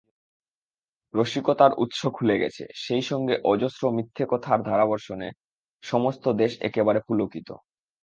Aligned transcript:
রসিকতার 1.13 1.71
উৎস 1.77 2.01
খুলে 2.13 2.35
গেছে, 2.37 2.63
সেইসঙ্গে 2.75 3.35
অজস্র 3.43 3.83
মিথ্যেকথার 3.91 4.59
ধারাবর্ষণে 4.63 5.27
সমস্ত 5.83 6.25
দেশ 6.33 6.51
একেবারে 6.61 6.99
পুলকিত। 7.07 7.49